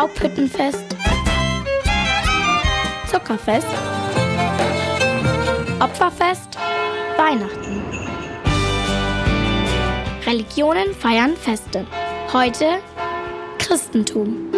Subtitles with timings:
[0.00, 0.96] Laubhüttenfest,
[3.10, 3.66] Zuckerfest,
[5.78, 6.56] Opferfest,
[7.18, 7.82] Weihnachten.
[10.24, 11.86] Religionen feiern Feste.
[12.32, 12.78] Heute
[13.58, 14.50] Christentum.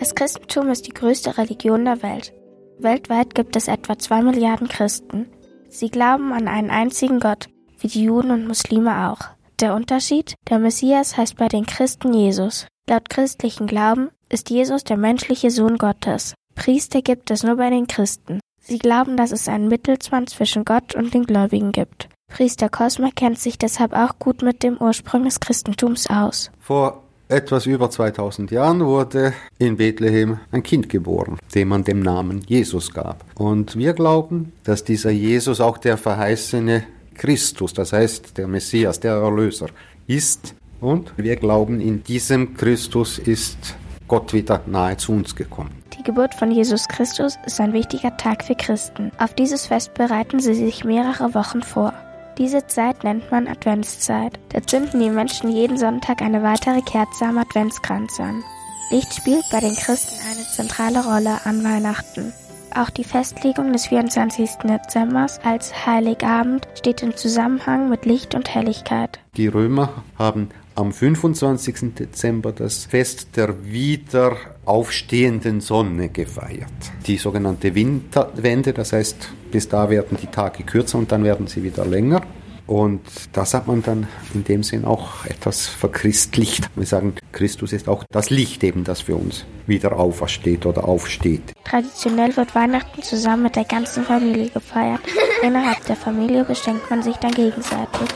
[0.00, 2.32] Das Christentum ist die größte Religion der Welt.
[2.80, 5.28] Weltweit gibt es etwa zwei Milliarden Christen.
[5.68, 7.46] Sie glauben an einen einzigen Gott,
[7.78, 9.35] wie die Juden und Muslime auch.
[9.60, 10.34] Der Unterschied?
[10.50, 12.66] Der Messias heißt bei den Christen Jesus.
[12.90, 16.34] Laut christlichen Glauben ist Jesus der menschliche Sohn Gottes.
[16.54, 18.40] Priester gibt es nur bei den Christen.
[18.60, 22.10] Sie glauben, dass es einen Mittelsmann zwischen Gott und den Gläubigen gibt.
[22.30, 26.50] Priester Cosma kennt sich deshalb auch gut mit dem Ursprung des Christentums aus.
[26.60, 32.42] Vor etwas über 2000 Jahren wurde in Bethlehem ein Kind geboren, dem man den Namen
[32.46, 33.24] Jesus gab.
[33.36, 36.84] Und wir glauben, dass dieser Jesus auch der verheißene
[37.16, 39.68] Christus, das heißt der Messias, der Erlöser,
[40.06, 40.54] ist.
[40.80, 43.76] Und wir glauben, in diesem Christus ist
[44.08, 45.82] Gott wieder nahe zu uns gekommen.
[45.98, 49.10] Die Geburt von Jesus Christus ist ein wichtiger Tag für Christen.
[49.18, 51.92] Auf dieses Fest bereiten sie sich mehrere Wochen vor.
[52.38, 54.38] Diese Zeit nennt man Adventszeit.
[54.50, 58.44] Da zünden die Menschen jeden Sonntag eine weitere Kerze am Adventskranz an.
[58.90, 62.32] Licht spielt bei den Christen eine zentrale Rolle an Weihnachten.
[62.76, 64.50] Auch die Festlegung des 24.
[64.64, 69.18] Dezember als Heiligabend steht im Zusammenhang mit Licht und Helligkeit.
[69.38, 71.94] Die Römer haben am 25.
[71.94, 76.68] Dezember das Fest der wieder aufstehenden Sonne gefeiert.
[77.06, 81.62] Die sogenannte Winterwende, das heißt, bis da werden die Tage kürzer und dann werden sie
[81.62, 82.20] wieder länger.
[82.66, 86.68] Und das hat man dann in dem Sinn auch etwas verchristlicht.
[86.74, 91.52] Wir sagen, Christus ist auch das Licht eben, das für uns wieder aufersteht oder aufsteht.
[91.64, 95.00] Traditionell wird Weihnachten zusammen mit der ganzen Familie gefeiert.
[95.42, 98.08] Innerhalb der Familie beschenkt man sich dann gegenseitig.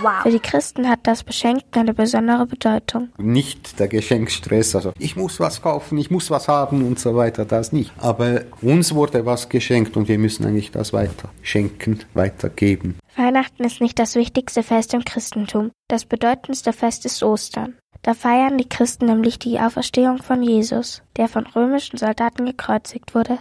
[0.00, 0.22] Wow.
[0.22, 3.08] Für die Christen hat das Beschenken eine besondere Bedeutung.
[3.18, 7.44] Nicht der Geschenkstress, also ich muss was kaufen, ich muss was haben und so weiter,
[7.44, 7.90] das nicht.
[7.98, 12.96] Aber uns wurde was geschenkt und wir müssen eigentlich das weiter schenken, weitergeben.
[13.28, 15.70] Weihnachten ist nicht das wichtigste Fest im Christentum.
[15.86, 17.76] Das bedeutendste Fest ist Ostern.
[18.00, 23.38] Da feiern die Christen nämlich die Auferstehung von Jesus, der von römischen Soldaten gekreuzigt wurde.